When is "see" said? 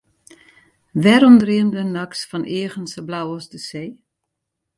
3.67-3.89